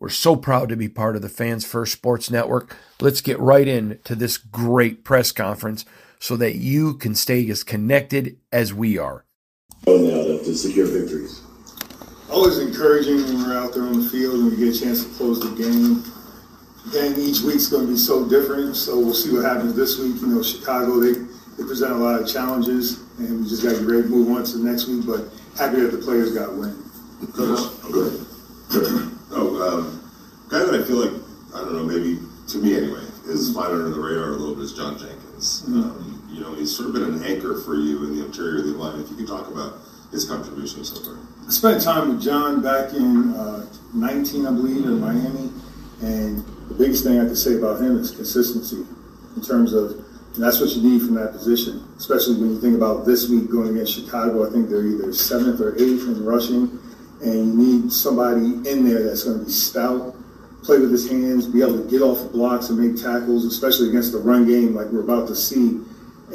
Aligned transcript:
We're 0.00 0.08
so 0.08 0.34
proud 0.34 0.70
to 0.70 0.76
be 0.76 0.88
part 0.88 1.14
of 1.14 1.20
the 1.20 1.28
Fans 1.28 1.66
First 1.66 1.92
Sports 1.92 2.30
Network. 2.30 2.74
Let's 3.02 3.20
get 3.20 3.38
right 3.38 3.68
into 3.68 4.14
this 4.14 4.38
great 4.38 5.04
press 5.04 5.30
conference 5.30 5.84
so 6.18 6.36
that 6.36 6.54
you 6.54 6.94
can 6.94 7.14
stay 7.14 7.46
as 7.50 7.62
connected 7.62 8.38
as 8.50 8.72
we 8.72 8.96
are. 8.96 9.26
Oh, 9.86 9.98
now 9.98 10.38
to, 10.38 10.42
to 10.42 10.54
secure 10.54 10.86
victories. 10.86 11.42
Always 12.30 12.58
encouraging 12.58 13.24
when 13.24 13.42
we're 13.46 13.58
out 13.58 13.74
there 13.74 13.82
on 13.82 14.00
the 14.00 14.08
field 14.08 14.36
and 14.36 14.50
we 14.50 14.56
get 14.56 14.74
a 14.74 14.80
chance 14.80 15.04
to 15.04 15.10
close 15.16 15.38
the 15.38 15.54
game. 15.54 16.02
Again, 16.88 17.20
each 17.20 17.42
week's 17.42 17.66
going 17.66 17.84
to 17.84 17.92
be 17.92 17.98
so 17.98 18.26
different, 18.26 18.76
so 18.76 18.98
we'll 18.98 19.12
see 19.12 19.30
what 19.30 19.44
happens 19.44 19.74
this 19.76 19.98
week. 19.98 20.18
You 20.22 20.28
know, 20.28 20.42
Chicago, 20.42 20.98
they, 20.98 21.12
they 21.12 21.64
present 21.68 21.92
a 21.92 21.96
lot 21.96 22.22
of 22.22 22.26
challenges, 22.26 23.00
and 23.18 23.42
we 23.42 23.48
just 23.50 23.62
got 23.62 23.72
to 23.72 23.80
get 23.80 23.86
ready 23.86 24.04
to 24.04 24.08
move 24.08 24.34
on 24.34 24.44
to 24.44 24.56
the 24.56 24.64
next 24.64 24.86
week, 24.86 25.04
but 25.04 25.28
happy 25.58 25.82
that 25.82 25.92
the 25.92 25.98
players 25.98 26.32
got 26.32 26.48
a 26.48 26.52
win. 26.52 26.72
Good. 27.36 27.58
Good. 27.92 28.26
Good. 28.70 29.16
Oh, 29.32 29.62
um, 29.62 30.10
guy 30.48 30.58
that 30.58 30.74
I 30.74 30.82
feel 30.82 30.96
like 30.96 31.22
I 31.54 31.58
don't 31.58 31.74
know, 31.76 31.84
maybe 31.84 32.18
to 32.48 32.58
me 32.58 32.76
anyway, 32.76 33.04
is 33.26 33.49
flying 33.60 33.76
under 33.76 33.90
the 33.90 34.00
radar 34.00 34.30
a 34.30 34.36
little 34.36 34.54
bit 34.54 34.64
is 34.64 34.72
John 34.72 34.98
Jenkins. 34.98 35.64
Um, 35.66 36.26
you 36.32 36.40
know, 36.40 36.54
he's 36.54 36.74
sort 36.74 36.88
of 36.88 36.94
been 36.94 37.04
an 37.04 37.24
anchor 37.24 37.60
for 37.60 37.74
you 37.74 38.04
in 38.04 38.16
the 38.16 38.24
interior 38.24 38.60
of 38.60 38.64
the 38.64 38.72
line. 38.72 38.98
If 39.00 39.10
you 39.10 39.16
could 39.16 39.28
talk 39.28 39.48
about 39.48 39.74
his 40.10 40.24
contribution 40.24 40.82
so 40.82 40.98
far. 41.04 41.18
I 41.46 41.50
spent 41.50 41.82
time 41.82 42.08
with 42.08 42.22
John 42.22 42.62
back 42.62 42.94
in 42.94 43.34
uh, 43.34 43.66
19, 43.92 44.46
I 44.46 44.50
believe, 44.50 44.84
in 44.86 44.98
Miami, 44.98 45.52
and 46.00 46.42
the 46.68 46.74
biggest 46.74 47.04
thing 47.04 47.20
I 47.20 47.26
can 47.26 47.36
say 47.36 47.56
about 47.56 47.82
him 47.82 47.98
is 47.98 48.10
consistency 48.12 48.86
in 49.36 49.42
terms 49.42 49.74
of 49.74 50.04
and 50.34 50.44
that's 50.44 50.60
what 50.60 50.70
you 50.70 50.88
need 50.88 51.02
from 51.02 51.14
that 51.16 51.32
position, 51.32 51.84
especially 51.98 52.36
when 52.36 52.50
you 52.52 52.60
think 52.60 52.76
about 52.76 53.04
this 53.04 53.28
week 53.28 53.50
going 53.50 53.70
against 53.70 53.94
Chicago. 53.94 54.48
I 54.48 54.50
think 54.50 54.70
they're 54.70 54.86
either 54.86 55.12
seventh 55.12 55.60
or 55.60 55.74
eighth 55.74 56.06
in 56.06 56.24
rushing 56.24 56.78
and 57.20 57.34
you 57.34 57.80
need 57.82 57.92
somebody 57.92 58.46
in 58.70 58.88
there 58.88 59.02
that's 59.02 59.24
going 59.24 59.40
to 59.40 59.44
be 59.44 59.50
stout, 59.50 60.14
play 60.62 60.78
with 60.78 60.90
his 60.90 61.08
hands, 61.08 61.46
be 61.46 61.62
able 61.62 61.82
to 61.82 61.90
get 61.90 62.02
off 62.02 62.30
blocks 62.32 62.68
and 62.68 62.78
make 62.78 63.00
tackles, 63.00 63.44
especially 63.44 63.88
against 63.88 64.12
the 64.12 64.18
run 64.18 64.46
game 64.46 64.74
like 64.74 64.86
we're 64.88 65.00
about 65.02 65.28
to 65.28 65.34
see. 65.34 65.80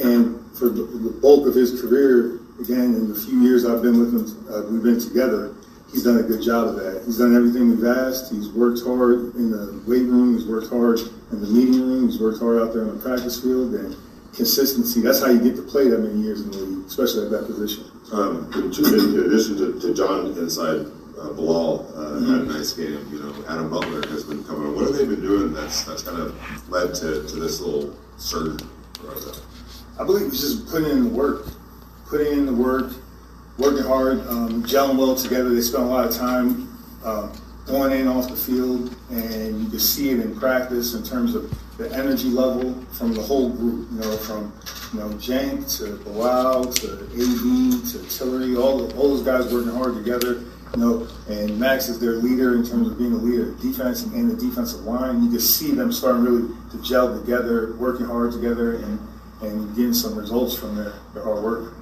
And 0.01 0.39
for 0.57 0.69
the, 0.69 0.83
the 0.83 1.11
bulk 1.21 1.47
of 1.47 1.55
his 1.55 1.79
career, 1.81 2.39
again, 2.59 2.95
in 2.95 3.09
the 3.09 3.15
few 3.15 3.39
years 3.41 3.65
I've 3.65 3.81
been 3.81 3.99
with 3.99 4.13
him, 4.13 4.47
uh, 4.49 4.63
we've 4.71 4.83
been 4.83 4.99
together, 4.99 5.55
he's 5.91 6.03
done 6.03 6.17
a 6.17 6.23
good 6.23 6.41
job 6.41 6.69
of 6.69 6.75
that. 6.77 7.03
He's 7.05 7.17
done 7.17 7.35
everything 7.35 7.69
we've 7.69 7.85
asked. 7.85 8.31
He's 8.31 8.49
worked 8.49 8.81
hard 8.83 9.35
in 9.35 9.51
the 9.51 9.83
weight 9.87 10.03
room. 10.03 10.37
He's 10.37 10.47
worked 10.47 10.69
hard 10.69 10.99
in 11.31 11.41
the 11.41 11.47
meeting 11.47 11.81
room. 11.81 12.09
He's 12.09 12.19
worked 12.19 12.39
hard 12.39 12.61
out 12.61 12.73
there 12.73 12.83
on 12.83 12.97
the 12.97 13.01
practice 13.01 13.41
field. 13.41 13.73
And 13.75 13.95
consistency, 14.33 15.01
that's 15.01 15.21
how 15.21 15.29
you 15.29 15.39
get 15.39 15.55
to 15.55 15.61
play 15.61 15.87
that 15.87 15.99
many 15.99 16.19
years 16.21 16.41
in 16.41 16.51
the 16.51 16.57
league, 16.57 16.87
especially 16.87 17.25
at 17.25 17.31
that 17.31 17.45
position. 17.45 17.85
Um, 18.11 18.51
in 18.53 18.67
addition 18.69 19.57
to, 19.57 19.79
to 19.79 19.93
John 19.93 20.27
inside, 20.37 20.87
uh, 21.19 21.29
Bilal 21.33 21.91
uh, 21.95 22.19
had 22.19 22.41
a 22.41 22.45
nice 22.45 22.73
game. 22.73 23.07
You 23.11 23.19
know, 23.19 23.45
Adam 23.47 23.69
Butler 23.69 24.07
has 24.07 24.23
been 24.23 24.43
coming. 24.43 24.75
What 24.75 24.85
have 24.85 24.95
they 24.95 25.05
been 25.05 25.21
doing 25.21 25.53
that's 25.53 25.83
that's 25.83 26.03
kind 26.03 26.19
of 26.19 26.69
led 26.69 26.93
to, 26.95 27.27
to 27.27 27.35
this 27.35 27.61
little 27.61 27.95
surge? 28.17 28.61
I 29.99 30.03
believe 30.03 30.27
it's 30.27 30.41
just 30.41 30.67
putting 30.67 30.89
in 30.89 31.03
the 31.03 31.09
work, 31.09 31.47
putting 32.07 32.33
in 32.33 32.45
the 32.45 32.53
work, 32.53 32.91
working 33.57 33.83
hard, 33.83 34.27
um, 34.27 34.63
gelling 34.63 34.97
well 34.97 35.15
together. 35.15 35.49
They 35.49 35.61
spend 35.61 35.85
a 35.85 35.87
lot 35.87 36.05
of 36.05 36.15
time 36.15 36.77
uh, 37.03 37.33
on 37.69 37.93
and 37.93 38.09
off 38.09 38.29
the 38.29 38.35
field, 38.35 38.95
and 39.09 39.63
you 39.63 39.69
can 39.69 39.79
see 39.79 40.09
it 40.09 40.19
in 40.19 40.37
practice 40.37 40.95
in 40.95 41.03
terms 41.03 41.33
of 41.33 41.53
the 41.77 41.91
energy 41.93 42.29
level 42.29 42.73
from 42.91 43.13
the 43.13 43.21
whole 43.21 43.49
group. 43.49 43.87
You 43.91 43.99
know, 43.99 44.17
from 44.17 44.53
you 44.93 44.99
know 44.99 45.09
Jank 45.15 45.77
to 45.77 45.97
Bilal 46.03 46.65
to 46.73 47.05
AB 47.13 47.81
to 47.91 47.99
Tillery, 48.09 48.57
all 48.57 48.79
the, 48.79 48.95
all 48.97 49.15
those 49.15 49.23
guys 49.23 49.51
working 49.51 49.71
hard 49.71 49.95
together. 49.95 50.43
You 50.75 50.81
know, 50.81 51.07
and 51.29 51.57
Maxx 51.57 51.87
is 51.87 51.99
their 51.99 52.13
leader 52.13 52.55
in 52.55 52.65
terms 52.65 52.91
of 52.91 52.97
being 52.97 53.13
a 53.13 53.17
leader 53.17 53.51
defense 53.61 54.03
and 54.03 54.29
the 54.29 54.35
defensive 54.35 54.81
line. 54.81 55.23
You 55.23 55.29
can 55.29 55.39
see 55.39 55.71
them 55.71 55.89
starting 55.93 56.23
really 56.23 56.53
to 56.71 56.81
gel 56.81 57.17
together, 57.17 57.73
working 57.77 58.05
hard 58.05 58.33
together, 58.33 58.75
and 58.75 58.99
and 59.41 59.75
getting 59.75 59.93
some 59.93 60.17
results 60.17 60.55
from 60.55 60.75
their, 60.75 60.93
their 61.13 61.23
hard 61.23 61.43
work. 61.43 61.73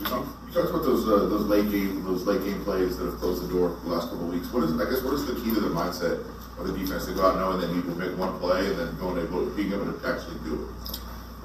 You 0.00 0.06
talk, 0.06 0.26
You 0.46 0.52
talked 0.52 0.70
about 0.70 0.82
those 0.82 1.08
uh, 1.08 1.26
those 1.28 1.46
late 1.46 1.70
game 1.70 2.04
those 2.04 2.26
late 2.26 2.44
game 2.44 2.62
plays 2.64 2.98
that 2.98 3.06
have 3.06 3.16
closed 3.16 3.48
the 3.48 3.48
door 3.48 3.78
the 3.84 3.90
last 3.90 4.10
couple 4.10 4.26
of 4.26 4.34
weeks. 4.34 4.52
What 4.52 4.64
is 4.64 4.72
I 4.72 4.90
guess 4.90 5.02
what 5.02 5.14
is 5.14 5.24
the 5.24 5.34
key 5.36 5.54
to 5.54 5.60
the 5.60 5.68
mindset 5.68 6.24
of 6.58 6.66
the 6.66 6.76
defense 6.76 7.06
to 7.06 7.14
go 7.14 7.26
out 7.26 7.36
knowing 7.36 7.60
that 7.60 7.74
you 7.74 7.80
can 7.80 7.96
make 7.96 8.16
one 8.18 8.38
play 8.38 8.66
and 8.66 8.78
then 8.78 8.98
going 8.98 9.24
able 9.24 9.46
being 9.50 9.72
able 9.72 9.90
to 9.90 10.08
actually 10.08 10.36
do 10.44 10.68
it? 10.68 11.00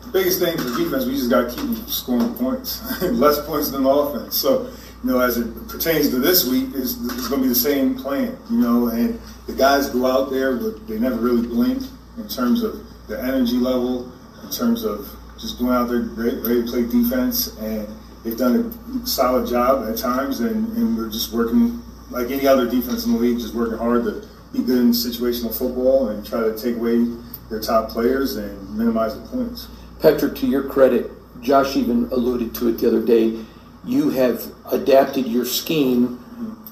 The 0.06 0.12
biggest 0.12 0.40
thing 0.40 0.58
for 0.58 0.70
defense, 0.78 1.06
we 1.06 1.16
just 1.16 1.30
got 1.30 1.50
to 1.50 1.56
keep 1.56 1.90
scoring 1.90 2.36
points, 2.36 3.02
less 3.02 3.44
points 3.46 3.70
than 3.72 3.84
the 3.84 3.90
offense. 3.90 4.38
So, 4.38 4.72
you 5.06 5.12
know, 5.12 5.20
as 5.20 5.38
it 5.38 5.68
pertains 5.68 6.10
to 6.10 6.18
this 6.18 6.48
week, 6.48 6.70
it's, 6.74 6.96
going 6.96 7.42
to 7.42 7.42
be 7.44 7.48
the 7.48 7.54
same 7.54 7.94
plan. 7.94 8.36
You 8.50 8.58
know, 8.58 8.88
and 8.88 9.22
the 9.46 9.54
guys 9.54 9.88
go 9.88 10.08
out 10.08 10.32
there, 10.32 10.56
but 10.56 10.88
they 10.88 10.98
never 10.98 11.18
really 11.18 11.46
blink 11.46 11.84
in 12.18 12.28
terms 12.28 12.64
of 12.64 12.84
the 13.08 13.22
energy 13.22 13.58
level, 13.58 14.12
in 14.44 14.50
terms 14.50 14.84
of 14.84 15.08
just 15.40 15.60
going 15.60 15.74
out 15.74 15.90
there 15.90 16.00
ready, 16.00 16.38
ready 16.38 16.66
to 16.66 16.72
play 16.72 16.82
defense, 16.88 17.56
and 17.58 17.88
they've 18.24 18.36
done 18.36 18.74
a 19.04 19.06
solid 19.06 19.48
job 19.48 19.88
at 19.88 19.96
times, 19.96 20.40
and, 20.40 20.76
and 20.76 20.98
we're 20.98 21.12
just 21.12 21.32
working 21.32 21.84
like 22.10 22.32
any 22.32 22.48
other 22.48 22.68
defense 22.68 23.06
in 23.06 23.14
the 23.14 23.20
league, 23.20 23.38
just 23.38 23.54
working 23.54 23.78
hard 23.78 24.06
to 24.06 24.28
be 24.54 24.64
good 24.64 24.80
in 24.80 24.90
situational 24.90 25.56
football 25.56 26.10
and 26.10 26.26
try 26.26 26.40
to 26.40 26.58
take 26.58 26.78
away 26.78 27.06
their 27.52 27.60
top 27.60 27.90
players 27.90 28.38
and 28.38 28.76
minimize 28.76 29.14
the 29.14 29.28
points. 29.28 29.68
Patrick, 30.00 30.36
to 30.38 30.48
your 30.48 30.64
credit, 30.64 31.12
Josh 31.42 31.76
even 31.76 32.06
alluded 32.06 32.56
to 32.56 32.70
it 32.70 32.80
the 32.80 32.88
other 32.88 33.06
day. 33.06 33.46
You 33.86 34.10
have 34.12 34.52
adapted 34.72 35.28
your 35.28 35.46
scheme 35.46 36.20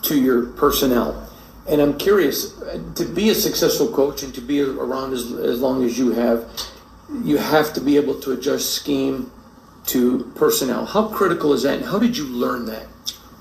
to 0.04 0.20
your 0.20 0.48
personnel. 0.48 1.30
And 1.68 1.82
I'm 1.82 1.98
curious 1.98 2.54
to 2.96 3.06
be 3.06 3.30
a 3.30 3.36
successful 3.36 3.88
coach 3.88 4.24
and 4.24 4.34
to 4.36 4.42
be 4.42 4.62
around 4.62 5.14
as, 5.14 5.32
as 5.32 5.62
long 5.62 5.84
as 5.84 5.98
you 5.98 6.12
have, 6.12 6.50
you 7.24 7.38
have 7.38 7.74
to 7.74 7.82
be 7.82 7.96
able 7.96 8.20
to 8.22 8.32
adjust 8.32 8.74
scheme 8.74 9.32
to 9.88 10.32
personnel. 10.36 10.86
How 10.86 11.08
critical 11.08 11.54
is 11.54 11.64
that, 11.64 11.78
and 11.78 11.86
how 11.86 12.00
did 12.00 12.18
you 12.18 12.26
learn 12.26 12.66
that? 12.66 12.88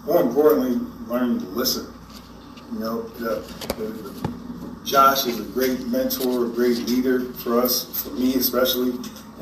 More 0.04 0.22
importantly, 0.22 0.80
learning 1.06 1.40
to 1.40 1.46
listen. 1.46 1.92
You 2.72 2.78
know, 2.80 3.02
the, 3.02 3.40
the, 3.76 3.84
the, 3.84 4.84
Josh 4.84 5.26
is 5.26 5.38
a 5.38 5.44
great 5.44 5.86
mentor, 5.86 6.46
a 6.46 6.48
great 6.48 6.78
leader 6.88 7.20
for 7.34 7.60
us, 7.60 8.02
for 8.02 8.10
me 8.10 8.34
especially, 8.34 8.92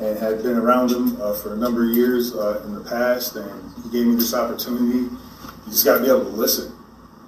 and 0.01 0.17
had 0.17 0.41
been 0.41 0.57
around 0.57 0.91
him 0.91 1.21
uh, 1.21 1.33
for 1.33 1.53
a 1.53 1.57
number 1.57 1.87
of 1.87 1.95
years 1.95 2.33
uh, 2.33 2.61
in 2.65 2.73
the 2.73 2.81
past, 2.81 3.35
and 3.35 3.71
he 3.83 3.89
gave 3.91 4.07
me 4.07 4.15
this 4.15 4.33
opportunity. 4.33 4.97
You 4.97 5.17
just 5.69 5.85
got 5.85 5.99
to 5.99 6.03
be 6.03 6.09
able 6.09 6.25
to 6.25 6.29
listen. 6.29 6.75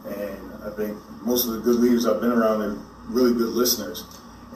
And 0.08 0.64
I 0.66 0.72
think 0.72 0.98
most 1.22 1.48
of 1.48 1.54
the 1.54 1.60
good 1.60 1.76
leaders 1.76 2.08
I've 2.08 2.20
been 2.20 2.32
around 2.32 2.62
are 2.62 2.78
really 3.08 3.34
good 3.34 3.50
listeners. 3.50 4.06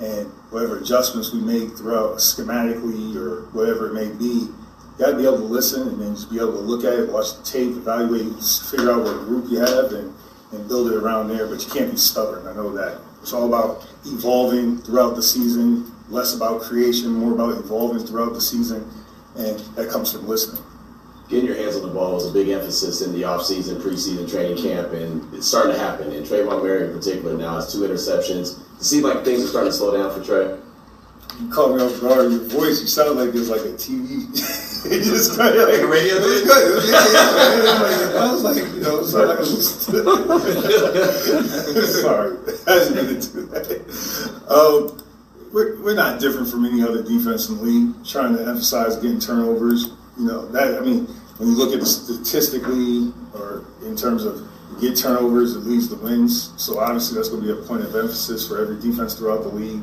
And 0.02 0.28
whatever 0.50 0.80
adjustments 0.80 1.32
we 1.32 1.42
make 1.42 1.78
throughout 1.78 2.18
schematically 2.18 3.16
or 3.16 3.46
whatever 3.52 3.88
it 3.88 3.94
may 3.94 4.10
be, 4.18 4.50
you 4.50 4.56
got 4.98 5.12
to 5.12 5.18
be 5.18 5.24
able 5.24 5.38
to 5.38 5.44
listen 5.44 5.88
and 5.88 6.02
then 6.02 6.16
just 6.16 6.32
be 6.32 6.38
able 6.38 6.54
to 6.54 6.60
look 6.60 6.86
at 6.86 6.94
it, 6.94 7.12
watch 7.12 7.38
the 7.38 7.44
tape, 7.44 7.70
evaluate, 7.70 8.34
figure 8.72 8.92
out 8.92 9.04
what 9.04 9.14
group 9.26 9.46
you 9.52 9.60
have, 9.60 9.92
and, 9.92 10.12
and 10.54 10.68
build 10.68 10.92
it 10.92 10.96
around 10.96 11.28
there. 11.28 11.46
But 11.46 11.64
you 11.64 11.72
can't 11.72 11.92
be 11.92 11.98
stubborn. 11.98 12.48
I 12.48 12.54
know 12.54 12.74
that. 12.74 13.00
It's 13.22 13.34
all 13.34 13.46
about 13.46 13.88
evolving 14.06 14.80
throughout 14.80 15.16
the 15.16 15.24
season, 15.24 15.92
less 16.10 16.36
about 16.36 16.62
creation, 16.62 17.12
more 17.12 17.34
about 17.34 17.58
evolving 17.58 18.06
throughout 18.06 18.34
the 18.34 18.42
season, 18.42 18.90
and 19.36 19.60
that 19.76 19.90
comes 19.90 20.12
from 20.12 20.28
listening. 20.28 20.64
Getting 21.30 21.46
your 21.46 21.58
hands 21.58 21.76
on 21.76 21.82
the 21.82 21.90
ball 21.90 22.14
was 22.14 22.26
a 22.26 22.32
big 22.32 22.48
emphasis 22.48 23.02
in 23.02 23.12
the 23.12 23.24
offseason, 23.24 23.82
preseason 23.82 24.30
training 24.30 24.64
camp, 24.64 24.94
and 24.94 25.34
it's 25.34 25.48
starting 25.48 25.74
to 25.74 25.80
happen. 25.80 26.14
And 26.14 26.26
Trey 26.26 26.44
Montgomery 26.44 26.88
in 26.88 26.94
particular 26.94 27.38
now 27.38 27.56
has 27.56 27.72
two 27.72 27.80
interceptions. 27.80 28.62
It 28.78 28.84
seems 28.84 29.04
like 29.04 29.26
things 29.26 29.44
are 29.44 29.48
starting 29.48 29.72
to 29.72 29.78
slow 29.78 29.98
down 29.98 30.18
for 30.18 30.26
Trey. 30.26 30.58
You 31.42 31.50
caught 31.50 31.76
me 31.76 31.84
off 31.84 32.00
guard. 32.00 32.32
Your 32.32 32.46
voice, 32.46 32.80
you 32.82 32.88
sound 32.88 33.20
like 33.20 33.36
it's 33.36 33.50
like 33.50 33.60
a 33.62 33.74
TV. 33.76 34.26
it 34.90 35.04
just 35.04 35.38
kind 35.38 35.54
of 35.54 35.68
like 35.70 35.82
a 35.82 35.88
radio. 35.88 36.16
It 36.16 36.48
good. 36.48 36.84
Yeah, 36.90 37.06
yeah, 37.12 38.14
yeah. 38.14 38.24
I 38.24 38.32
was 38.32 38.44
like, 38.44 38.56
you 38.56 38.80
know, 38.80 39.00
it 39.00 39.06
sounded 39.06 39.36
like 39.36 39.46
Sorry, 41.88 42.38
I 42.66 42.80
didn't 42.80 43.08
mean 43.08 43.20
to 43.20 43.30
do 43.34 43.42
that. 43.48 43.68
Um, 44.50 45.04
we're, 45.58 45.76
we're 45.82 45.96
not 45.96 46.20
different 46.20 46.48
from 46.48 46.66
any 46.66 46.84
other 46.84 47.02
defense 47.02 47.50
in 47.50 47.58
the 47.58 47.64
league. 47.64 48.06
Trying 48.06 48.38
to 48.38 48.48
emphasize 48.48 48.96
getting 48.98 49.20
turnovers. 49.20 49.88
You 50.16 50.26
know 50.26 50.48
that. 50.50 50.78
I 50.78 50.82
mean, 50.82 51.06
when 51.38 51.50
you 51.50 51.56
look 51.56 51.74
at 51.74 51.82
it 51.82 51.86
statistically, 51.88 53.12
or 53.34 53.66
in 53.82 53.96
terms 53.96 54.24
of 54.24 54.48
get 54.80 54.96
turnovers, 54.96 55.56
it 55.56 55.62
leads 55.62 55.88
to 55.90 55.96
wins. 55.96 56.54
So 56.62 56.78
obviously, 56.80 57.16
that's 57.16 57.30
going 57.30 57.42
to 57.42 57.56
be 57.56 57.60
a 57.60 57.66
point 57.66 57.82
of 57.82 57.96
emphasis 57.96 58.48
for 58.48 58.62
every 58.62 58.80
defense 58.80 59.16
throughout 59.16 59.42
the 59.42 59.50
league. 59.50 59.82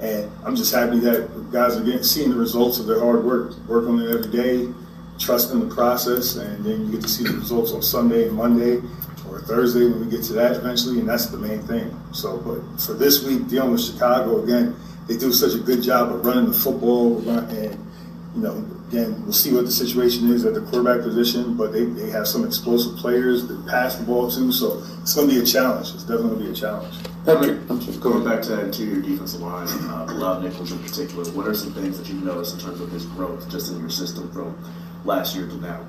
And 0.00 0.32
I'm 0.42 0.56
just 0.56 0.74
happy 0.74 1.00
that 1.00 1.52
guys 1.52 1.76
are 1.76 1.84
getting 1.84 2.02
seeing 2.02 2.30
the 2.30 2.36
results 2.36 2.78
of 2.78 2.86
their 2.86 3.00
hard 3.00 3.22
work, 3.22 3.54
work 3.68 3.86
on 3.86 4.00
it 4.00 4.10
every 4.10 4.30
day, 4.30 4.72
trust 5.18 5.52
in 5.52 5.60
the 5.60 5.74
process, 5.74 6.36
and 6.36 6.64
then 6.64 6.86
you 6.86 6.92
get 6.92 7.02
to 7.02 7.08
see 7.08 7.24
the 7.24 7.34
results 7.34 7.72
on 7.72 7.82
Sunday 7.82 8.28
and 8.28 8.34
Monday 8.34 8.80
or 9.28 9.42
Thursday 9.42 9.84
when 9.84 10.00
we 10.00 10.10
get 10.10 10.24
to 10.24 10.32
that 10.32 10.56
eventually, 10.56 10.98
and 10.98 11.06
that's 11.06 11.26
the 11.26 11.36
main 11.36 11.60
thing. 11.64 11.94
So, 12.12 12.38
but 12.38 12.80
for 12.80 12.94
this 12.94 13.22
week, 13.22 13.46
dealing 13.48 13.72
with 13.72 13.84
Chicago 13.84 14.42
again, 14.42 14.74
they 15.08 15.16
do 15.16 15.32
such 15.32 15.54
a 15.54 15.58
good 15.58 15.82
job 15.82 16.12
of 16.12 16.24
running 16.24 16.46
the 16.46 16.54
football, 16.54 17.28
and 17.28 17.78
you 18.34 18.42
know, 18.42 18.64
again, 18.88 19.20
we'll 19.22 19.32
see 19.32 19.52
what 19.52 19.64
the 19.64 19.70
situation 19.70 20.30
is 20.30 20.44
at 20.44 20.54
the 20.54 20.60
quarterback 20.60 21.02
position, 21.02 21.56
but 21.56 21.72
they, 21.72 21.84
they 21.84 22.10
have 22.10 22.26
some 22.26 22.44
explosive 22.44 22.96
players 22.96 23.46
that 23.46 23.66
pass 23.66 23.96
the 23.96 24.04
ball 24.04 24.30
too, 24.30 24.52
so 24.52 24.82
it's 25.00 25.14
going 25.14 25.28
to 25.28 25.34
be 25.34 25.40
a 25.40 25.44
challenge. 25.44 25.88
It's 25.94 26.02
definitely 26.02 26.28
going 26.28 26.38
to 26.40 26.44
be 26.46 26.50
a 26.50 26.54
challenge. 26.54 26.94
Patrick, 27.24 28.00
going 28.00 28.24
back 28.24 28.42
to 28.42 28.56
that 28.56 28.64
interior 28.66 29.00
defensive 29.02 29.40
line, 29.40 29.68
uh, 29.68 30.06
Bilal 30.06 30.40
Nichols 30.40 30.72
in 30.72 30.78
particular, 30.78 31.24
what 31.32 31.46
are 31.46 31.54
some 31.54 31.72
things 31.74 31.98
that 31.98 32.08
you've 32.08 32.24
noticed 32.24 32.54
in 32.54 32.60
terms 32.60 32.80
of 32.80 32.90
his 32.90 33.04
growth 33.06 33.50
just 33.50 33.72
in 33.72 33.78
your 33.78 33.90
system 33.90 34.30
from 34.32 34.56
last 35.04 35.36
year 35.36 35.46
to 35.46 35.56
now? 35.56 35.84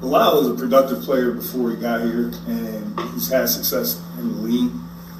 Bilal 0.00 0.38
was 0.38 0.48
a 0.48 0.54
productive 0.54 1.02
player 1.02 1.32
before 1.32 1.70
he 1.70 1.76
got 1.76 2.02
here, 2.02 2.32
and 2.46 3.00
he's 3.12 3.28
had 3.28 3.48
success 3.48 4.00
in 4.18 4.28
the 4.28 4.40
league 4.42 4.72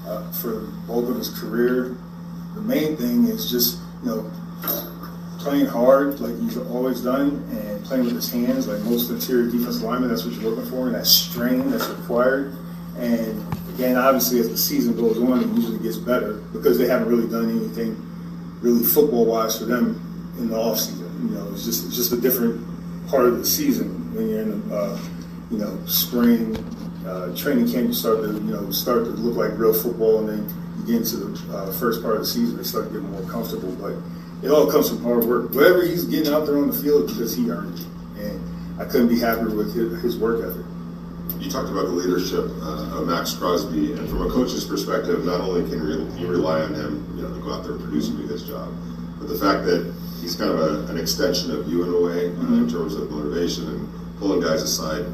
uh, 0.06 0.31
for 0.32 0.49
the 0.49 0.67
bulk 0.87 1.08
of 1.08 1.17
his 1.17 1.29
career. 1.29 1.96
The 2.55 2.61
main 2.61 2.97
thing 2.97 3.26
is 3.26 3.50
just, 3.50 3.79
you 4.02 4.11
know, 4.11 4.31
playing 5.38 5.67
hard 5.67 6.20
like 6.20 6.38
he's 6.41 6.58
always 6.58 7.00
done 7.00 7.43
and 7.50 7.82
playing 7.85 8.05
with 8.05 8.14
his 8.14 8.31
hands 8.31 8.69
like 8.69 8.79
most 8.82 9.11
interior 9.11 9.50
defensive 9.50 9.82
linemen. 9.82 10.11
That's 10.11 10.25
what 10.25 10.35
you're 10.35 10.50
looking 10.50 10.70
for, 10.70 10.87
and 10.87 10.94
that 10.94 11.06
strain 11.06 11.70
that's 11.70 11.88
required. 11.88 12.56
And 12.99 13.43
again, 13.75 13.97
obviously, 13.97 14.41
as 14.41 14.50
the 14.50 14.58
season 14.58 14.94
goes 14.94 15.19
on, 15.19 15.43
it 15.43 15.56
usually 15.56 15.79
gets 15.79 15.97
better 15.97 16.35
because 16.52 16.79
they 16.79 16.87
haven't 16.87 17.08
really 17.08 17.29
done 17.29 17.49
anything 17.49 17.97
really 18.61 18.85
football 18.85 19.25
wise 19.25 19.58
for 19.58 19.64
them 19.64 20.35
in 20.38 20.50
the 20.50 20.56
off 20.56 20.79
season. 20.79 21.29
You 21.29 21.35
know, 21.37 21.49
it's 21.53 21.64
just 21.64 21.87
it's 21.87 21.96
just 21.96 22.12
a 22.12 22.20
different 22.20 22.61
part 23.08 23.26
of 23.26 23.38
the 23.38 23.46
season 23.46 24.14
when 24.14 24.29
you're 24.29 24.43
in, 24.43 24.73
uh, 24.73 24.99
you 25.50 25.58
know, 25.58 25.79
spring 25.87 26.56
uh, 27.06 27.34
training 27.34 27.70
camp. 27.70 27.89
You 27.89 27.94
start 27.94 28.19
to 28.22 28.32
you 28.32 28.41
know 28.53 28.70
start 28.70 29.05
to 29.05 29.10
look 29.10 29.36
like 29.36 29.58
real 29.58 29.72
football, 29.72 30.19
and 30.20 30.29
then 30.29 30.69
you 30.81 30.87
get 30.87 30.96
into 30.96 31.17
the 31.17 31.56
uh, 31.56 31.72
first 31.72 32.03
part 32.03 32.15
of 32.17 32.20
the 32.20 32.27
season, 32.27 32.56
they 32.56 32.63
start 32.63 32.93
getting 32.93 33.10
more 33.10 33.22
comfortable. 33.22 33.72
But 33.77 33.94
it 34.43 34.51
all 34.51 34.70
comes 34.70 34.89
from 34.89 35.03
hard 35.03 35.25
work. 35.25 35.55
Whatever 35.55 35.84
he's 35.84 36.05
getting 36.05 36.32
out 36.32 36.46
there 36.46 36.58
on 36.58 36.69
the 36.69 36.77
field, 36.77 37.08
because 37.08 37.37
he 37.37 37.51
earned 37.51 37.79
it, 37.79 37.87
and 38.22 38.81
I 38.81 38.84
couldn't 38.84 39.08
be 39.08 39.19
happier 39.19 39.51
with 39.51 39.75
his, 39.75 40.03
his 40.03 40.19
work 40.19 40.44
ethic. 40.44 40.67
You 41.39 41.51
talked 41.51 41.70
about 41.70 41.87
the 41.87 41.93
leadership 41.93 42.51
uh, 42.60 42.99
of 42.99 43.06
Maxx 43.06 43.34
Crosby, 43.34 43.93
and 43.93 44.08
from 44.08 44.27
a 44.27 44.31
coach's 44.31 44.65
perspective, 44.65 45.25
not 45.25 45.41
only 45.41 45.69
can 45.70 45.81
you 46.19 46.27
rely 46.27 46.60
on 46.60 46.75
him, 46.75 47.06
you 47.17 47.22
know, 47.22 47.32
to 47.32 47.41
go 47.41 47.53
out 47.53 47.63
there 47.63 47.72
and 47.72 47.81
produce 47.81 48.08
and 48.08 48.19
do 48.19 48.27
his 48.27 48.46
job, 48.46 48.75
but 49.19 49.29
the 49.29 49.39
fact 49.39 49.65
that 49.65 49.94
he's 50.20 50.37
kind 50.37 50.51
of 50.51 50.60
a, 50.60 50.93
an 50.93 50.99
extension 50.99 51.51
of 51.51 51.69
you 51.69 51.82
in 51.82 51.89
a 51.89 52.01
way 52.06 52.27
uh, 52.27 52.31
mm-hmm. 52.31 52.65
in 52.65 52.69
terms 52.69 52.94
of 52.94 53.10
motivation 53.10 53.67
and 53.69 54.19
pulling 54.19 54.41
guys 54.41 54.63
aside. 54.63 55.06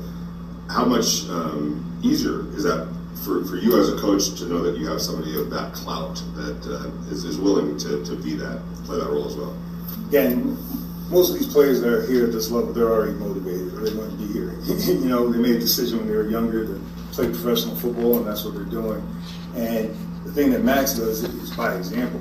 How 0.69 0.85
much 0.85 1.29
um, 1.31 2.01
easier 2.03 2.41
is 2.57 2.65
that 2.65 2.89
for, 3.25 3.45
for 3.45 3.57
you 3.57 3.79
as 3.81 3.89
a 3.89 3.97
coach 3.99 4.39
to 4.39 4.47
know 4.47 4.63
that 4.63 4.79
you 4.79 4.87
have 4.87 5.01
somebody 5.01 5.39
of 5.41 5.51
that 5.51 5.73
clout 5.73 6.23
that 6.35 6.67
uh, 6.67 7.13
is, 7.13 7.25
is 7.25 7.39
willing 7.39 7.77
to, 7.79 8.05
to 8.05 8.17
be 8.17 8.35
that, 8.35 8.63
play 8.85 8.99
that 8.99 9.09
role 9.09 9.27
as 9.27 9.37
well? 9.37 9.57
Again, 10.09 10.57
most 11.09 11.31
of 11.31 11.39
these 11.39 11.53
players 11.53 11.81
that 11.81 11.93
are 11.93 12.07
here 12.07 12.27
at 12.27 12.33
this 12.33 12.51
level, 12.51 12.73
they're 12.73 12.91
already 12.91 13.13
motivated 13.13 13.73
or 13.75 13.89
they 13.89 13.97
want 13.97 14.11
to 14.11 14.17
be 14.17 14.33
here. 14.33 14.55
you 14.95 15.09
know, 15.09 15.29
they 15.29 15.39
made 15.39 15.57
a 15.57 15.61
decision 15.61 15.99
when 15.99 16.09
they 16.09 16.15
were 16.15 16.29
younger 16.29 16.67
to 16.67 16.81
play 17.13 17.27
professional 17.27 17.77
football, 17.77 18.19
and 18.19 18.27
that's 18.27 18.45
what 18.45 18.55
they're 18.55 18.65
doing. 18.65 19.03
And 19.55 19.95
the 20.25 20.33
thing 20.33 20.51
that 20.51 20.65
Maxx 20.65 20.95
does 20.95 21.23
is 21.23 21.51
by 21.57 21.75
example. 21.75 22.21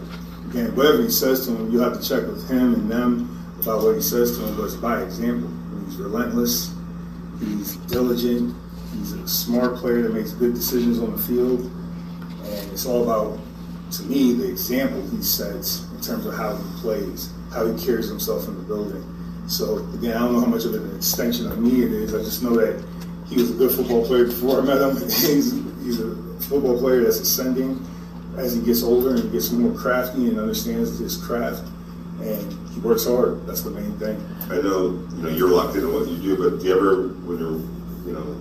Again, 0.50 0.76
whatever 0.76 1.02
he 1.02 1.10
says 1.10 1.46
to 1.46 1.52
them, 1.52 1.72
you 1.72 1.80
have 1.80 2.00
to 2.00 2.08
check 2.08 2.26
with 2.28 2.48
him 2.50 2.74
and 2.74 2.90
them 2.90 3.32
about 3.60 3.84
what 3.84 3.96
he 3.96 4.02
says 4.02 4.38
to 4.38 4.44
them, 4.44 4.56
but 4.56 4.66
it's 4.66 4.76
by 4.76 5.02
example. 5.02 5.50
He's 5.86 5.98
relentless, 5.98 6.74
he's 7.40 7.76
diligent, 7.88 8.56
he's 8.98 9.14
a 9.14 9.28
smart 9.28 9.76
player 9.78 10.02
that 10.04 10.14
makes 10.14 10.32
good 10.32 10.54
decisions 10.54 11.00
on 11.00 11.12
the 11.12 11.18
field, 11.18 11.62
and 12.44 12.72
it's 12.72 12.86
all 12.86 13.04
about, 13.04 13.40
to 13.92 14.04
me, 14.04 14.34
the 14.34 14.48
example 14.50 15.02
he 15.10 15.22
sets 15.22 15.90
in 15.92 16.02
terms 16.02 16.26
of 16.26 16.36
how 16.36 16.56
he 16.56 16.82
plays 16.82 17.32
how 17.56 17.66
he 17.66 17.86
carries 17.86 18.10
himself 18.10 18.48
in 18.48 18.56
the 18.56 18.64
building. 18.64 19.04
So 19.48 19.78
again, 19.94 20.18
I 20.18 20.20
don't 20.20 20.34
know 20.34 20.42
how 20.42 20.48
much 20.48 20.66
of 20.66 20.74
an 20.74 20.96
extension 20.96 21.48
of 21.48 21.58
me 21.58 21.84
it 21.84 21.92
is. 21.92 22.14
I 22.14 22.20
just 22.20 22.44
know 22.44 22.56
that 22.56 22.84
he 23.28 23.36
was 23.36 23.52
a 23.52 23.54
good 23.54 23.72
football 23.72 24.06
player 24.06 24.26
before 24.26 24.60
I 24.60 24.66
met 24.66 24.82
him. 24.82 24.96
he's, 25.04 25.54
he's 25.84 26.02
a 26.02 26.16
football 26.42 26.78
player 26.78 27.04
that's 27.04 27.20
ascending 27.20 27.84
as 28.38 28.54
he 28.56 28.62
gets 28.62 28.84
older 28.84 29.16
and 29.16 29.32
gets 29.32 29.52
more 29.52 29.74
crafty 29.80 30.28
and 30.28 30.38
understands 30.38 31.00
his 31.00 31.16
craft. 31.16 31.64
and 32.20 32.70
he 32.74 32.82
works 32.82 33.06
hard. 33.06 33.46
That's 33.48 33.62
the 33.62 33.72
main 33.72 33.98
thing. 33.98 34.22
I 34.50 34.56
know 34.56 35.00
you 35.16 35.24
know 35.24 35.30
you're 35.30 35.50
locked 35.50 35.76
into 35.76 35.92
what 35.94 36.10
you 36.10 36.18
do, 36.18 36.36
but 36.36 36.60
do 36.60 36.68
you 36.68 36.76
ever, 36.76 37.08
when 37.24 37.40
you're 37.40 37.60
you 38.06 38.14
know 38.14 38.36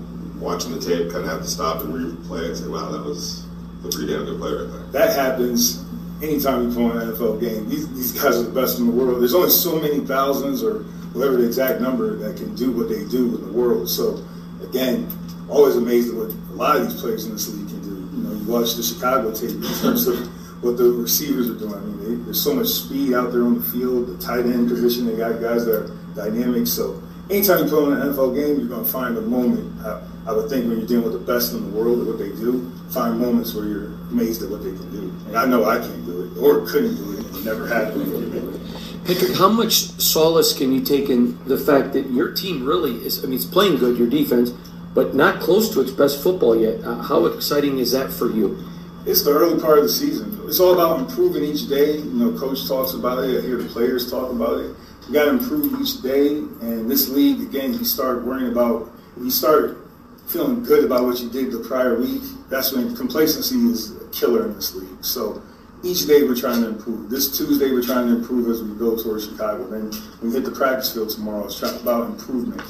watching 0.44 0.72
the 0.72 0.80
tape, 0.80 1.10
kind 1.10 1.24
of 1.24 1.30
have 1.30 1.42
to 1.42 1.48
stop 1.48 1.82
and 1.82 1.92
replay 1.92 2.46
and 2.46 2.56
say, 2.56 2.68
"Wow, 2.68 2.90
that 2.90 3.02
was 3.02 3.46
a 3.84 3.88
pretty 3.88 4.12
damn 4.12 4.24
good 4.24 4.38
play 4.38 4.52
right 4.52 4.70
there." 4.70 5.06
That 5.06 5.16
happens 5.16 5.84
anytime 6.22 6.68
you 6.68 6.74
play 6.74 6.84
an 6.84 7.12
NFL 7.12 7.40
game. 7.40 7.68
These, 7.68 7.92
these 7.94 8.12
guys 8.12 8.36
are 8.36 8.42
the 8.44 8.60
best 8.60 8.78
in 8.78 8.86
the 8.86 8.92
world. 8.92 9.20
There's 9.20 9.34
only 9.34 9.50
so 9.50 9.80
many 9.80 10.00
thousands 10.00 10.62
or 10.62 10.80
whatever 11.12 11.36
the 11.36 11.46
exact 11.46 11.80
number 11.80 12.16
that 12.16 12.36
can 12.36 12.54
do 12.54 12.72
what 12.72 12.88
they 12.88 13.04
do 13.04 13.36
in 13.36 13.46
the 13.46 13.52
world. 13.52 13.88
So 13.88 14.24
again, 14.62 15.08
always 15.48 15.76
amazed 15.76 16.10
at 16.10 16.14
what 16.14 16.30
a 16.30 16.54
lot 16.54 16.76
of 16.76 16.88
these 16.88 17.00
players 17.00 17.26
in 17.26 17.32
this 17.32 17.48
league 17.48 17.68
can 17.68 17.80
do. 17.82 18.16
You 18.16 18.22
know, 18.24 18.32
you 18.34 18.50
watch 18.50 18.74
the 18.74 18.82
Chicago 18.82 19.32
tape 19.32 19.50
in 19.50 19.62
terms 19.80 20.06
of 20.06 20.18
what 20.62 20.76
the 20.76 20.84
receivers 20.84 21.50
are 21.50 21.58
doing. 21.58 21.74
I 21.74 21.80
mean, 21.80 22.18
they, 22.18 22.24
there's 22.24 22.42
so 22.42 22.54
much 22.54 22.68
speed 22.68 23.12
out 23.14 23.32
there 23.32 23.42
on 23.42 23.56
the 23.56 23.62
field. 23.62 24.08
The 24.08 24.18
tight 24.18 24.46
end 24.46 24.68
position, 24.68 25.06
they 25.06 25.16
got 25.16 25.40
guys 25.40 25.64
that 25.66 25.74
are 25.74 25.96
dynamic. 26.14 26.66
So 26.66 27.02
anytime 27.30 27.64
you 27.64 27.70
play 27.70 27.84
an 27.84 28.00
NFL 28.00 28.34
game, 28.34 28.58
you're 28.58 28.68
going 28.68 28.84
to 28.84 28.90
find 28.90 29.16
a 29.16 29.22
moment. 29.22 29.80
I, 29.84 30.02
I 30.26 30.32
would 30.32 30.48
think 30.48 30.66
when 30.66 30.78
you're 30.78 30.86
dealing 30.86 31.04
with 31.04 31.12
the 31.12 31.32
best 31.32 31.52
in 31.52 31.70
the 31.70 31.78
world 31.78 32.00
at 32.00 32.06
what 32.06 32.18
they 32.18 32.28
do, 32.28 32.70
find 32.90 33.18
moments 33.18 33.54
where 33.54 33.66
you're 33.66 33.86
amazed 34.10 34.42
at 34.42 34.50
what 34.50 34.62
they 34.62 34.70
can 34.70 34.90
do. 34.90 35.14
And 35.28 35.36
I 35.36 35.46
know 35.46 35.64
I 35.64 35.78
can't 35.78 36.06
do 36.06 36.24
it 36.24 36.38
or 36.38 36.66
couldn't 36.66 36.96
do 36.96 37.18
it. 37.18 37.26
and 37.26 37.44
Never 37.44 37.66
had 37.66 37.92
to. 37.94 38.60
Patrick, 39.04 39.36
how 39.36 39.50
much 39.50 39.74
solace 40.00 40.56
can 40.56 40.72
you 40.72 40.80
take 40.80 41.10
in 41.10 41.38
the 41.46 41.58
fact 41.58 41.92
that 41.92 42.10
your 42.10 42.32
team 42.32 42.64
really 42.64 42.96
is? 43.04 43.22
I 43.22 43.26
mean, 43.26 43.36
it's 43.36 43.44
playing 43.44 43.76
good, 43.76 43.98
your 43.98 44.08
defense, 44.08 44.50
but 44.94 45.14
not 45.14 45.40
close 45.40 45.70
to 45.74 45.80
its 45.82 45.90
best 45.90 46.22
football 46.22 46.56
yet. 46.56 46.82
Uh, 46.82 47.02
how 47.02 47.26
exciting 47.26 47.78
is 47.78 47.92
that 47.92 48.10
for 48.10 48.30
you? 48.30 48.64
It's 49.06 49.22
the 49.22 49.32
early 49.32 49.60
part 49.60 49.76
of 49.76 49.84
the 49.84 49.90
season. 49.90 50.40
It's 50.46 50.58
all 50.58 50.72
about 50.72 51.00
improving 51.00 51.44
each 51.44 51.68
day. 51.68 51.98
You 51.98 52.04
know, 52.04 52.38
coach 52.38 52.66
talks 52.66 52.94
about 52.94 53.22
it. 53.24 53.44
I 53.44 53.46
hear 53.46 53.58
the 53.58 53.68
players 53.68 54.10
talk 54.10 54.30
about 54.30 54.60
it. 54.60 54.74
You 55.06 55.12
got 55.12 55.25
to 55.25 55.30
improve 55.30 55.80
each 55.80 56.02
day. 56.02 56.28
And 56.38 56.90
this 56.90 57.08
league, 57.08 57.40
again, 57.40 57.75
you 57.75 57.84
start 57.84 58.25
worrying 58.25 58.50
about. 58.50 58.90
You 59.20 59.30
start 59.30 59.78
feeling 60.26 60.62
good 60.62 60.84
about 60.84 61.04
what 61.04 61.20
you 61.20 61.30
did 61.30 61.52
the 61.52 61.61
prior 61.61 61.99
week. 62.00 62.23
That's 62.49 62.73
when 62.73 62.96
complacency 62.96 63.56
is 63.70 63.96
a 63.96 64.08
killer 64.08 64.46
in 64.46 64.54
this 64.54 64.75
league. 64.75 65.04
So 65.04 65.42
each 65.82 66.06
day 66.06 66.23
we're 66.23 66.37
trying 66.37 66.62
to 66.62 66.68
improve. 66.68 67.11
This 67.11 67.37
Tuesday 67.37 67.70
we're 67.70 67.82
trying 67.82 68.08
to 68.08 68.16
improve 68.16 68.49
as 68.49 68.62
we 68.62 68.75
go 68.76 68.96
towards 69.00 69.28
Chicago. 69.28 69.68
Then 69.68 69.92
we 70.23 70.32
hit 70.32 70.44
the 70.44 70.50
practice 70.50 70.92
field 70.92 71.11
tomorrow, 71.11 71.46
it's 71.46 71.62
about 71.62 72.11
improvement. 72.11 72.62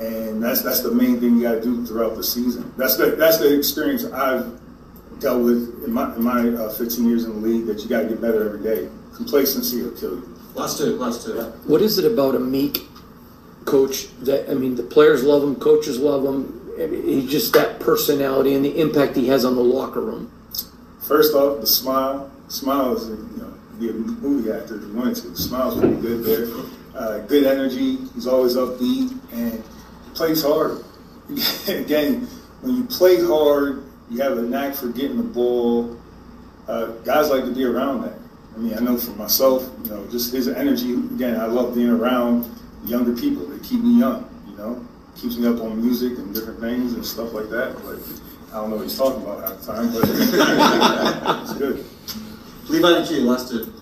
And 0.00 0.42
that's 0.42 0.62
that's 0.62 0.80
the 0.80 0.92
main 0.92 1.20
thing 1.20 1.36
you 1.36 1.42
got 1.42 1.54
to 1.54 1.60
do 1.60 1.84
throughout 1.86 2.16
the 2.16 2.22
season. 2.22 2.72
That's 2.76 2.96
the 2.96 3.12
that's 3.12 3.38
the 3.38 3.56
experience 3.56 4.04
I've 4.04 4.60
dealt 5.18 5.42
with 5.42 5.82
in 5.84 5.92
my 5.92 6.14
in 6.14 6.22
my 6.22 6.48
uh, 6.48 6.70
15 6.70 7.08
years 7.08 7.24
in 7.24 7.40
the 7.40 7.48
league. 7.48 7.66
That 7.66 7.80
you 7.82 7.88
got 7.88 8.02
to 8.02 8.08
get 8.08 8.20
better 8.20 8.44
every 8.44 8.62
day. 8.62 8.88
Complacency 9.14 9.82
will 9.82 9.90
kill 9.92 10.16
you. 10.16 10.37
Last 10.58 10.78
two, 10.78 10.96
last 10.96 11.24
two. 11.24 11.40
What 11.66 11.82
is 11.82 11.98
it 11.98 12.04
about 12.04 12.34
Amik 12.34 12.84
coach 13.64 14.08
that 14.22 14.50
I 14.50 14.54
mean, 14.54 14.74
the 14.74 14.82
players 14.82 15.22
love 15.22 15.42
him, 15.42 15.54
coaches 15.54 16.00
love 16.00 16.24
him. 16.24 16.72
I 16.80 16.86
mean, 16.86 17.04
he's 17.04 17.30
just 17.30 17.52
that 17.52 17.78
personality 17.78 18.54
and 18.54 18.64
the 18.64 18.80
impact 18.80 19.14
he 19.14 19.28
has 19.28 19.44
on 19.44 19.54
the 19.54 19.62
locker 19.62 20.00
room. 20.00 20.32
First 21.06 21.34
off, 21.34 21.60
the 21.60 21.66
smile. 21.66 22.30
Smile 22.48 22.96
is, 22.96 23.08
you 23.08 23.36
know, 23.36 23.54
be 23.78 23.90
a 23.90 23.92
movie 23.92 24.50
actor 24.50 24.76
if 24.76 24.82
you 24.82 24.92
wanted 24.94 25.14
to. 25.16 25.36
Smile's 25.36 25.78
pretty 25.78 26.00
good 26.00 26.24
there. 26.24 26.48
Uh, 26.94 27.18
good 27.26 27.44
energy. 27.44 27.96
He's 28.14 28.26
always 28.26 28.56
upbeat 28.56 29.16
and 29.32 29.62
plays 30.14 30.42
hard. 30.42 30.82
Again, 31.68 32.26
when 32.62 32.74
you 32.74 32.84
play 32.84 33.22
hard, 33.24 33.84
you 34.10 34.20
have 34.22 34.38
a 34.38 34.42
knack 34.42 34.74
for 34.74 34.88
getting 34.88 35.18
the 35.18 35.22
ball. 35.22 35.96
Uh, 36.66 36.86
guys 37.04 37.30
like 37.30 37.44
to 37.44 37.54
be 37.54 37.64
around 37.64 38.02
that. 38.02 38.17
I 38.58 38.60
mean, 38.60 38.74
I 38.74 38.80
know 38.80 38.96
for 38.96 39.12
myself, 39.12 39.70
you 39.84 39.90
know, 39.90 40.04
just 40.08 40.32
his 40.32 40.48
energy. 40.48 40.94
Again, 40.94 41.40
I 41.40 41.46
love 41.46 41.76
being 41.76 41.90
around 41.90 42.44
younger 42.84 43.14
people. 43.14 43.46
They 43.46 43.64
keep 43.64 43.84
me 43.84 44.00
young. 44.00 44.28
You 44.50 44.56
know, 44.56 44.84
keeps 45.14 45.36
me 45.36 45.46
up 45.46 45.60
on 45.60 45.80
music 45.80 46.18
and 46.18 46.34
different 46.34 46.58
things 46.58 46.94
and 46.94 47.06
stuff 47.06 47.32
like 47.32 47.50
that. 47.50 47.74
But 47.84 48.00
I 48.52 48.60
don't 48.60 48.70
know 48.70 48.76
what 48.76 48.82
he's 48.82 48.98
talking 48.98 49.22
about 49.22 49.48
half 49.48 49.60
the 49.60 49.72
time, 49.72 49.92
but 49.92 50.02
it's 51.44 51.54
good. 51.54 51.84
Levi 52.68 52.98
and 52.98 53.26
last 53.26 53.48
two. 53.48 53.72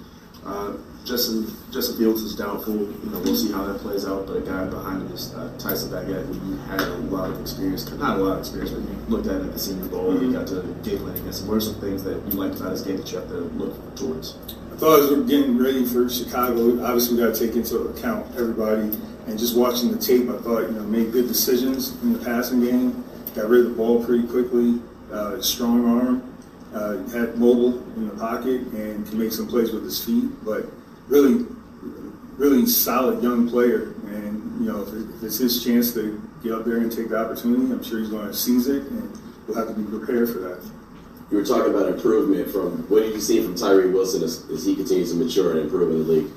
Uh, 0.45 0.75
Justin 1.07 1.47
Justin 1.73 1.97
Fields 1.97 2.21
is 2.21 2.37
doubtful. 2.37 2.75
You 2.75 3.11
know, 3.11 3.21
we'll 3.21 3.35
see 3.35 3.53
how 3.53 3.65
that 3.65 3.79
plays 3.79 4.05
out. 4.05 4.27
But 4.27 4.37
a 4.37 4.41
guy 4.43 4.67
behind 4.67 5.03
him 5.03 5.13
is 5.13 5.33
uh, 5.35 5.57
Tyson 5.59 5.91
Bagent, 5.91 6.27
who 6.27 6.51
you 6.51 6.57
had 6.69 6.83
a 6.83 6.97
lot 7.09 7.31
of 7.31 7.41
experience, 7.41 7.91
not 7.93 8.19
a 8.19 8.23
lot 8.23 8.33
of 8.35 8.39
experience, 8.41 8.73
but 8.73 8.81
you 8.81 8.97
looked 9.09 9.27
at 9.27 9.37
it 9.37 9.47
at 9.47 9.53
the 9.55 9.59
Senior 9.59 9.87
Bowl 9.87 10.11
and 10.11 10.21
you 10.21 10.33
got 10.33 10.47
to 10.49 10.61
game 10.83 10.99
plan 10.99 11.17
against 11.17 11.43
him. 11.43 11.49
What 11.49 11.57
are 11.57 11.61
some 11.61 11.81
things 11.81 12.05
that 12.05 12.23
you 12.27 12.33
liked 12.33 12.61
about 12.61 12.73
his 12.73 12.83
game 12.83 12.99
that 12.99 13.11
you 13.11 13.19
have 13.19 13.29
to 13.29 13.39
look 13.39 13.97
towards? 13.97 14.37
Thought 14.79 15.05
as 15.05 15.11
we 15.11 15.17
were 15.17 15.25
getting 15.25 15.57
ready 15.57 15.87
for 15.87 16.07
Chicago, 16.11 16.85
obviously 16.85 17.17
we 17.17 17.23
got 17.23 17.35
to 17.35 17.47
take 17.47 17.57
into 17.57 17.79
account 17.89 18.27
everybody. 18.37 18.83
And 19.27 19.39
just 19.39 19.57
watching 19.57 19.91
the 19.91 19.97
tape, 19.97 20.29
I 20.29 20.37
thought, 20.37 20.69
you 20.69 20.73
know, 20.73 20.83
made 20.83 21.13
good 21.13 21.29
decisions 21.29 21.93
in 22.03 22.13
the 22.13 22.19
passing 22.19 22.61
game, 22.61 23.03
got 23.35 23.49
rid 23.49 23.65
of 23.65 23.71
the 23.71 23.75
ball 23.75 24.05
pretty 24.05 24.29
quickly, 24.29 24.79
uh, 25.11 25.41
strong 25.41 25.89
arm, 25.89 26.37
uh, 26.75 26.99
had 27.09 27.39
mobile 27.39 27.79
in 27.97 28.07
the 28.07 28.15
pocket, 28.17 28.61
and 28.75 29.07
can 29.09 29.19
make 29.19 29.33
some 29.33 29.49
plays 29.49 29.73
with 29.73 29.83
his 29.83 30.05
feet. 30.05 30.27
But 30.45 30.67
really, 31.09 31.47
really 32.37 32.67
solid 32.67 33.23
young 33.23 33.49
player. 33.49 33.95
And, 34.09 34.61
you 34.61 34.71
know, 34.71 34.83
if 34.83 35.23
it's 35.23 35.39
his 35.39 35.65
chance 35.65 35.95
to 35.95 36.21
get 36.43 36.53
up 36.53 36.67
there 36.67 36.77
and 36.77 36.93
take 36.93 37.09
the 37.09 37.19
opportunity, 37.19 37.73
I'm 37.73 37.83
sure 37.83 37.99
he's 37.99 38.11
going 38.11 38.27
to 38.27 38.35
seize 38.35 38.69
it, 38.69 38.83
and 38.83 39.19
we'll 39.49 39.57
have 39.57 39.69
to 39.69 39.75
be 39.75 39.85
prepared 39.85 40.29
for 40.29 40.39
that. 40.41 40.63
You 41.31 41.39
were 41.39 41.45
talking 41.45 41.75
about 41.75 41.89
improvement 41.89 42.49
from 42.51 42.89
what 42.89 43.01
did 43.01 43.13
you 43.13 43.21
see 43.21 43.43
from 43.43 43.57
Tyree 43.57 43.91
Wilson 43.91 44.23
as, 44.23 44.49
as 44.49 44.65
he 44.65 44.77
continues 44.77 45.11
to 45.11 45.17
mature 45.17 45.53
and 45.53 45.61
improve 45.61 45.91
in 45.91 46.07
the 46.07 46.13
league? 46.13 46.31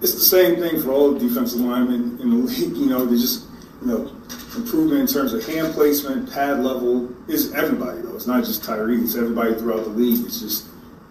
It's 0.00 0.14
the 0.14 0.20
same 0.20 0.56
thing 0.56 0.80
for 0.80 0.90
all 0.90 1.12
defensive 1.18 1.60
linemen 1.60 2.18
in 2.20 2.30
the 2.30 2.36
league. 2.46 2.76
You 2.76 2.86
know, 2.86 3.04
they 3.04 3.16
just, 3.16 3.46
you 3.82 3.88
know, 3.88 4.10
improvement 4.56 5.02
in 5.02 5.06
terms 5.06 5.34
of 5.34 5.46
hand 5.46 5.74
placement, 5.74 6.32
pad 6.32 6.60
level 6.60 7.10
is 7.28 7.52
everybody 7.52 8.00
though. 8.00 8.14
It's 8.14 8.26
not 8.26 8.44
just 8.44 8.64
Tyree. 8.64 9.02
It's 9.02 9.16
everybody 9.16 9.54
throughout 9.54 9.84
the 9.84 9.90
league. 9.90 10.24
It's 10.24 10.40
just 10.40 10.68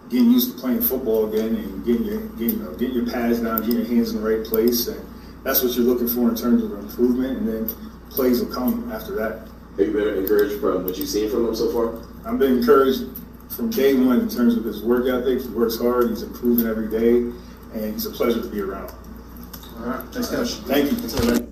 getting 0.09 0.31
used 0.31 0.55
to 0.55 0.59
playing 0.59 0.81
football 0.81 1.31
again 1.31 1.55
and 1.55 1.85
getting 1.85 2.05
your, 2.05 2.21
getting, 2.21 2.57
you 2.57 2.63
know, 2.63 2.73
getting 2.73 2.95
your 2.95 3.05
pads 3.05 3.39
down, 3.39 3.61
getting 3.61 3.77
your 3.77 3.87
hands 3.87 4.13
in 4.13 4.21
the 4.21 4.27
right 4.27 4.45
place, 4.45 4.87
and 4.87 4.99
that's 5.43 5.61
what 5.61 5.73
you're 5.73 5.85
looking 5.85 6.07
for 6.07 6.29
in 6.29 6.35
terms 6.35 6.63
of 6.63 6.71
improvement. 6.71 7.37
And 7.37 7.47
then 7.47 7.75
plays 8.09 8.39
will 8.39 8.51
come 8.51 8.91
after 8.91 9.13
that. 9.15 9.47
Have 9.77 9.87
you 9.87 9.93
been 9.93 10.17
encouraged 10.17 10.59
from 10.59 10.85
what 10.85 10.97
you've 10.97 11.09
seen 11.09 11.29
from 11.29 11.47
him 11.47 11.55
so 11.55 11.71
far? 11.71 12.14
I've 12.25 12.39
been 12.39 12.57
encouraged 12.57 13.03
from 13.49 13.69
day 13.69 13.93
one 13.93 14.19
in 14.19 14.29
terms 14.29 14.57
of 14.57 14.63
his 14.63 14.81
work 14.81 15.07
ethic. 15.07 15.43
He 15.43 15.47
works 15.49 15.77
hard. 15.77 16.09
He's 16.09 16.23
improving 16.23 16.65
every 16.65 16.89
day, 16.89 17.17
and 17.73 17.93
he's 17.93 18.07
a 18.07 18.09
pleasure 18.09 18.41
to 18.41 18.47
be 18.47 18.61
around. 18.61 18.91
All 19.77 19.85
right, 19.85 20.05
thanks, 20.11 20.29
Coach. 20.29 20.53
Thank 20.65 20.91
you. 20.91 21.51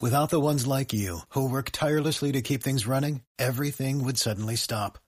Without 0.00 0.30
the 0.30 0.40
ones 0.40 0.66
like 0.66 0.92
you, 0.92 1.20
who 1.30 1.48
work 1.48 1.70
tirelessly 1.70 2.32
to 2.32 2.42
keep 2.42 2.62
things 2.62 2.86
running, 2.86 3.22
everything 3.38 4.04
would 4.04 4.18
suddenly 4.18 4.56
stop. 4.56 4.98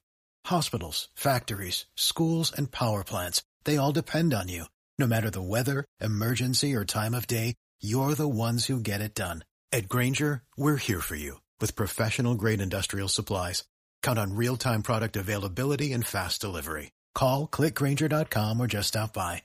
Hospitals, 0.46 1.08
factories, 1.14 1.84
schools, 1.96 2.52
and 2.56 2.70
power 2.70 3.04
plants, 3.04 3.42
they 3.64 3.76
all 3.76 3.92
depend 3.92 4.32
on 4.32 4.48
you. 4.48 4.64
No 4.98 5.06
matter 5.06 5.30
the 5.30 5.42
weather, 5.42 5.84
emergency, 6.00 6.74
or 6.74 6.84
time 6.84 7.14
of 7.14 7.26
day, 7.26 7.54
you're 7.80 8.14
the 8.14 8.28
ones 8.28 8.66
who 8.66 8.80
get 8.80 9.00
it 9.00 9.14
done. 9.14 9.44
At 9.72 9.88
Grainger, 9.88 10.42
we're 10.56 10.76
here 10.76 11.00
for 11.00 11.16
you 11.16 11.40
with 11.60 11.76
professional 11.76 12.34
grade 12.34 12.60
industrial 12.60 13.08
supplies. 13.08 13.64
Count 14.02 14.18
on 14.18 14.34
real 14.34 14.56
time 14.56 14.82
product 14.82 15.16
availability 15.16 15.92
and 15.92 16.04
fast 16.04 16.40
delivery. 16.40 16.90
Call 17.14 17.46
clickgrainger.com 17.46 18.60
or 18.60 18.66
just 18.66 18.88
stop 18.88 19.12
by. 19.12 19.42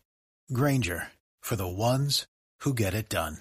Grainger 0.52 1.08
for 1.42 1.56
the 1.56 1.68
ones 1.68 2.26
who 2.62 2.74
get 2.74 2.94
it 2.94 3.10
done. 3.10 3.38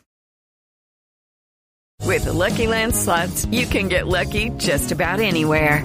With 2.04 2.25
the 2.25 2.33
Lucky 2.33 2.66
Land 2.66 2.97
slots, 2.97 3.47
you 3.47 3.64
can 3.64 3.88
get 3.88 4.09
lucky 4.09 4.50
just 4.59 4.90
about 4.90 5.21
anywhere. 5.21 5.85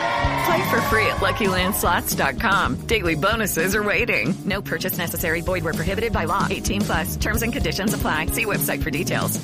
Play 0.45 0.69
for 0.69 0.81
free 0.83 1.05
at 1.05 1.17
LuckyLandSlots.com. 1.17 2.87
Daily 2.87 3.15
bonuses 3.15 3.75
are 3.75 3.83
waiting. 3.83 4.33
No 4.45 4.61
purchase 4.61 4.97
necessary. 4.97 5.41
Void 5.41 5.63
where 5.63 5.73
prohibited 5.73 6.13
by 6.13 6.25
law. 6.25 6.47
18 6.49 6.81
plus. 6.81 7.15
Terms 7.17 7.43
and 7.43 7.53
conditions 7.53 7.93
apply. 7.93 8.27
See 8.27 8.45
website 8.45 8.81
for 8.81 8.89
details. 8.89 9.39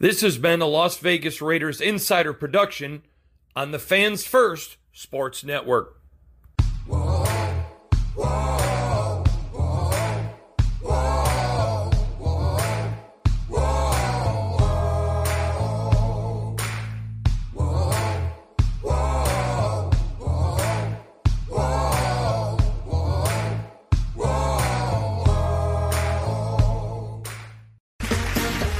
This 0.00 0.20
has 0.20 0.38
been 0.38 0.60
a 0.60 0.66
Las 0.66 0.98
Vegas 0.98 1.42
Raiders 1.42 1.80
insider 1.80 2.32
production 2.32 3.02
on 3.56 3.72
the 3.72 3.78
Fans 3.78 4.24
First 4.24 4.76
Sports 4.92 5.42
Network. 5.42 5.97